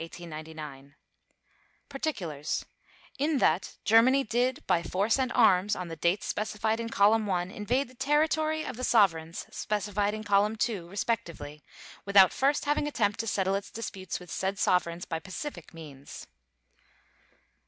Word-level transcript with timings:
_PARTICULARS: 1.89 2.65
In 3.19 3.37
that 3.37 3.77
Germany 3.85 4.23
did, 4.23 4.65
by 4.65 4.81
force 4.81 5.19
and 5.19 5.31
arms, 5.33 5.75
on 5.75 5.89
the 5.89 5.95
dates 5.95 6.25
specified 6.25 6.79
in 6.79 6.89
Column 6.89 7.27
1, 7.27 7.51
invade 7.51 7.87
the 7.87 7.93
territory 7.93 8.63
of 8.65 8.77
the 8.77 8.83
Sovereigns 8.83 9.45
specified 9.51 10.15
in 10.15 10.23
Column 10.23 10.55
2, 10.55 10.89
respectively, 10.89 11.61
without 12.03 12.33
first 12.33 12.65
having 12.65 12.87
attempted 12.87 13.19
to 13.19 13.27
settle 13.27 13.53
its 13.53 13.69
disputes 13.69 14.19
with 14.19 14.31
said 14.31 14.57
Sovereigns 14.57 15.05
by 15.05 15.19
pacific 15.19 15.71
means. 15.71 16.25